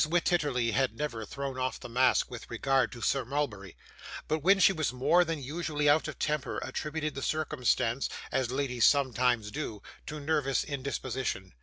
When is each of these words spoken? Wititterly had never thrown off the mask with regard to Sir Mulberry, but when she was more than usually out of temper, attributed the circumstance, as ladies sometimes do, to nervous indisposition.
Wititterly 0.03 0.71
had 0.73 0.97
never 0.97 1.27
thrown 1.27 1.59
off 1.59 1.79
the 1.79 1.87
mask 1.87 2.31
with 2.31 2.49
regard 2.49 2.91
to 2.91 3.01
Sir 3.01 3.23
Mulberry, 3.23 3.77
but 4.27 4.39
when 4.39 4.57
she 4.57 4.73
was 4.73 4.91
more 4.91 5.23
than 5.23 5.43
usually 5.43 5.87
out 5.87 6.07
of 6.07 6.17
temper, 6.17 6.57
attributed 6.63 7.13
the 7.13 7.21
circumstance, 7.21 8.09
as 8.31 8.49
ladies 8.49 8.83
sometimes 8.87 9.51
do, 9.51 9.83
to 10.07 10.19
nervous 10.19 10.63
indisposition. 10.63 11.53